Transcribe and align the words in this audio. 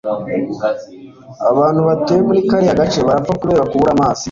abantu 1.49 1.79
batuye 1.87 2.19
muri 2.27 2.39
kariya 2.49 2.79
gace 2.81 2.99
barapfa 3.07 3.39
kubera 3.41 3.67
kubura 3.69 3.91
amazi 3.95 4.19